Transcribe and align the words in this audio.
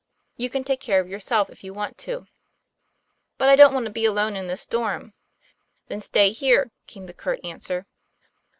'You 0.35 0.49
can 0.49 0.63
take 0.63 0.79
care 0.81 0.99
of 0.99 1.07
yourself, 1.07 1.51
if 1.51 1.63
you 1.63 1.73
want 1.73 1.99
to." 1.99 2.25
'But 3.37 3.49
I 3.49 3.55
don't 3.55 3.71
want 3.71 3.85
to 3.85 3.91
be 3.91 4.03
alone 4.03 4.35
in 4.35 4.47
this 4.47 4.61
storm." 4.61 5.13
'Then 5.89 6.01
stay 6.01 6.31
here," 6.31 6.71
came 6.87 7.05
the 7.05 7.13
curt 7.13 7.39
answer. 7.45 7.85